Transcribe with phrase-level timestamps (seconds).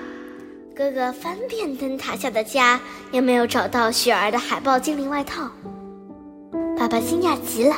[0.76, 2.80] 哥哥翻遍灯塔下的家，
[3.12, 5.48] 也没有找到雪儿的海豹精灵外套。
[6.76, 7.76] 爸爸惊讶极了，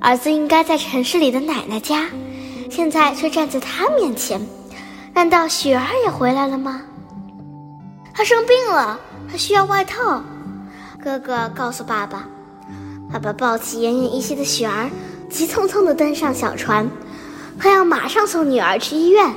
[0.00, 2.08] 儿子应该在城市里的奶奶家，
[2.68, 4.44] 现在却站在他面前。
[5.14, 6.82] 难道雪儿也回来了吗？
[8.12, 8.98] 她生病了，
[9.30, 10.20] 她需要外套。
[11.00, 12.26] 哥哥告诉爸爸。
[13.12, 14.90] 爸爸抱起奄奄一息的雪儿，
[15.30, 16.90] 急匆匆地登上小船。
[17.58, 19.32] 他要马上送女儿去医院。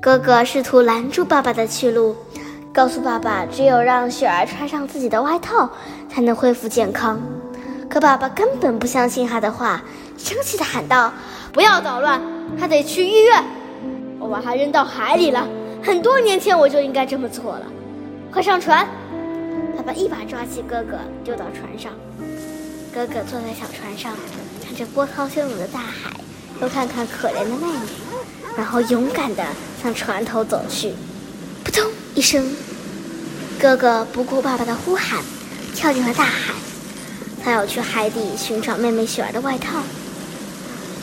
[0.00, 2.14] 哥哥试图拦住爸爸的去路，
[2.72, 5.68] 告诉爸爸，只有让雪儿穿上自己的外套，
[6.08, 7.20] 才能恢复健康。
[7.88, 9.82] 可爸爸根本不相信他的话，
[10.18, 11.12] 生气地喊道
[11.52, 12.20] ：“不要捣乱，
[12.58, 13.44] 他得去医院。
[14.18, 15.48] 我把他扔到海里了，
[15.82, 17.62] 很多年前我就应该这么做了。
[18.30, 18.86] 快上船！”
[19.76, 21.92] 爸爸一把抓起哥哥，丢到船上。
[22.92, 24.12] 哥哥坐在小船上，
[24.64, 26.10] 看着波涛汹涌的大海，
[26.60, 27.78] 又看看可怜的妹妹，
[28.56, 29.44] 然后勇敢地
[29.82, 30.94] 向船头走去。
[31.64, 32.54] 扑通一声，
[33.60, 35.20] 哥哥不顾爸爸的呼喊，
[35.74, 36.54] 跳进了大海。
[37.44, 39.80] 他要去海底寻找妹妹雪儿的外套。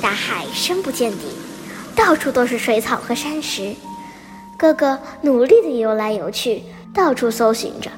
[0.02, 1.20] 大海深不见底，
[1.96, 3.76] 到处都是水草和山石。
[4.58, 7.90] 哥哥努力地游来游去，到处搜寻着。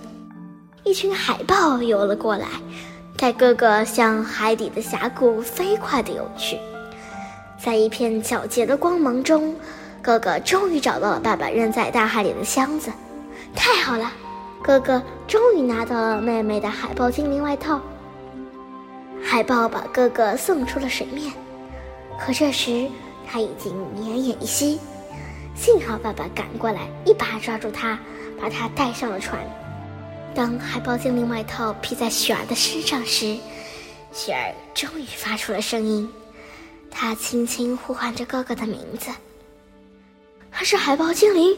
[0.84, 2.48] 一群海豹游了过来。
[3.18, 6.60] 带哥哥向海底的峡谷飞快地游去，
[7.58, 9.56] 在一片皎洁的光芒中，
[10.02, 12.92] 哥哥终于找到了爸爸扔在大海里的箱子。
[13.56, 14.12] 太好了，
[14.62, 17.82] 哥哥终于拿到了妹妹的海豹精灵外套。
[19.24, 21.34] 海豹把哥哥送出了水面，
[22.20, 22.88] 可这时
[23.26, 24.80] 他已经奄奄一息。
[25.56, 27.98] 幸好爸爸赶过来，一把抓住他，
[28.40, 29.40] 把他带上了船。
[30.36, 33.38] 当海豹精灵外套披在雪儿的身上时，
[34.12, 36.12] 雪儿终于发出了声音。
[36.98, 39.12] 她轻轻呼唤着哥哥的名字。
[40.50, 41.58] 她是海豹精灵，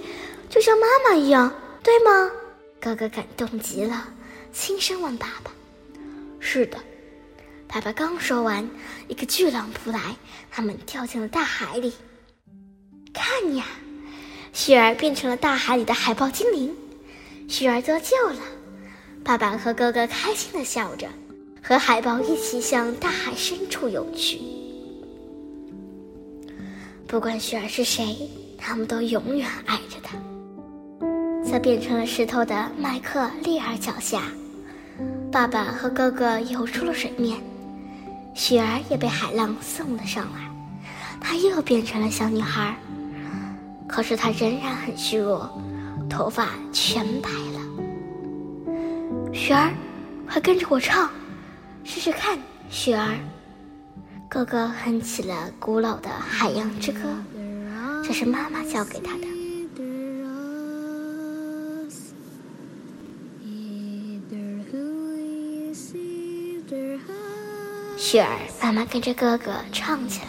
[0.50, 1.54] 就像妈妈一样，
[1.84, 2.32] 对吗？
[2.82, 4.08] 哥哥感动极了，
[4.52, 5.52] 轻声问爸爸
[6.42, 6.80] ：“是的。”
[7.70, 8.68] 爸爸刚说完，
[9.08, 10.16] 一个巨浪扑来，
[10.50, 11.94] 他们掉进了大海里。
[13.14, 13.66] 看呀，
[14.54, 16.76] 雪儿变成了大海里的海豹精灵，
[17.48, 18.42] 雪儿得救了。
[19.24, 21.08] 爸爸和哥哥开心地笑着，
[21.62, 24.40] 和海豹一起向大海深处游去。
[27.08, 28.18] 不管雪儿是谁，
[28.58, 30.18] 他们都永远爱着她。
[31.50, 34.24] 在变成了石头的麦克利尔脚下，
[35.32, 37.40] 爸爸和哥哥游出了水面，
[38.36, 40.52] 雪儿也被海浪送了上来。
[41.22, 42.76] 她又变成了小女孩，
[43.88, 45.50] 可是她仍然很虚弱，
[46.10, 48.74] 头发全白了。
[49.34, 49.72] 雪儿，
[50.30, 51.10] 快跟着我唱，
[51.86, 52.38] 试试看。
[52.70, 53.18] 雪儿，
[54.38, 57.00] 哥哥哼起了古老的海洋之歌，
[58.06, 59.26] 这是妈妈教给他的。
[67.98, 70.28] 雪儿慢慢跟着哥哥唱起来。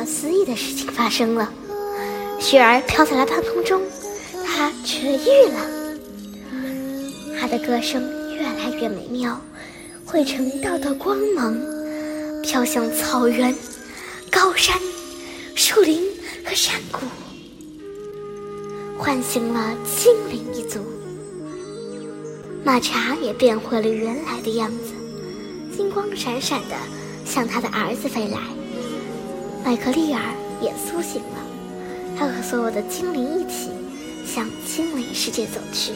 [0.00, 1.52] 不可思议的事情发生了，
[2.38, 3.82] 雪儿飘在了半空中，
[4.46, 5.60] 她痊愈了，
[7.38, 8.02] 她的歌声
[8.34, 9.38] 越来越美妙，
[10.06, 11.54] 汇成一道道光芒，
[12.42, 13.54] 飘向草原、
[14.30, 14.74] 高山、
[15.54, 16.02] 树林
[16.46, 17.00] 和山谷，
[18.96, 20.80] 唤醒了精灵一族。
[22.64, 24.94] 马查也变回了原来的样子，
[25.76, 26.76] 金光闪闪的
[27.26, 28.38] 向他的儿子飞来。
[29.62, 30.20] 麦克利尔
[30.60, 31.38] 也苏醒了，
[32.18, 33.70] 他和所有的精灵一起
[34.26, 35.92] 向精灵世界走去。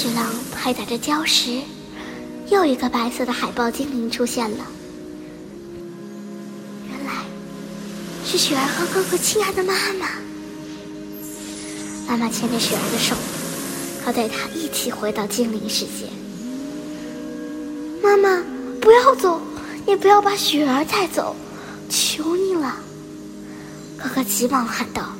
[0.00, 1.60] 巨浪拍打着礁石，
[2.52, 4.64] 又一个白色的海豹精灵出现了。
[6.88, 7.24] 原来
[8.24, 10.06] 是雪儿和哥哥亲爱的妈妈。
[12.06, 13.16] 妈妈牵着雪儿的手，
[14.06, 16.06] 要带她一起回到精灵世界。
[18.00, 18.40] 妈妈，
[18.80, 19.42] 不要走，
[19.84, 21.34] 也不要把雪儿带走，
[21.90, 22.76] 求你了！
[23.96, 25.12] 哥哥急忙喊道：“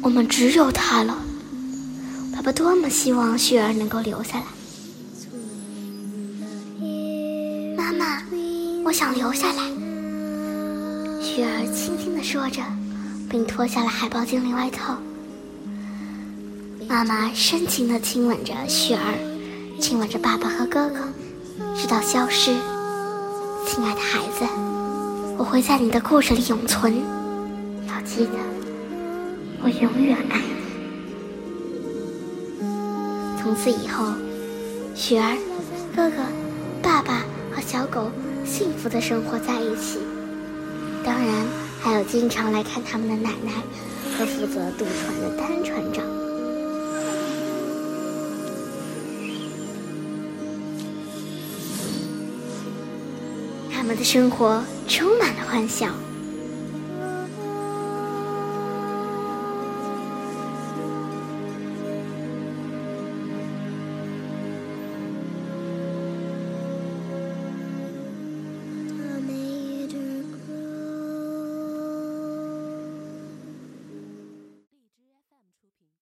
[0.00, 1.18] 我们只有她了。”
[2.48, 4.44] 爸爸多么希望雪儿能够留下来。
[7.76, 8.22] 妈妈，
[8.86, 9.64] 我想留下来。
[11.20, 12.62] 雪儿轻轻地说着，
[13.28, 14.96] 并脱下了海豹精灵外套。
[16.88, 19.12] 妈妈深情地亲吻着雪儿，
[19.78, 21.06] 亲吻着爸爸和哥哥，
[21.76, 22.56] 直到消失。
[23.66, 24.46] 亲爱的孩子，
[25.36, 26.94] 我会在你的故事里永存。
[27.86, 28.38] 要记得，
[29.62, 30.57] 我永远爱你。
[33.48, 34.12] 从此以后，
[34.94, 35.34] 雪儿、
[35.96, 36.16] 哥哥、
[36.82, 38.10] 爸爸和小狗
[38.44, 40.00] 幸福的生活在一起。
[41.02, 41.46] 当然，
[41.80, 43.52] 还有经常来看他们的奶奶
[44.18, 46.04] 和负责渡船的单船长。
[53.72, 55.88] 他们的生活充满了欢笑。